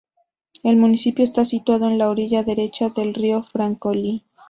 El 0.63 0.77
municipio 0.77 1.23
está 1.23 1.45
situado 1.45 1.87
en 1.87 1.99
la 1.99 2.09
orilla 2.09 2.41
derecha 2.41 2.89
del 2.89 3.13
río 3.13 3.43
Francolí. 3.43 4.25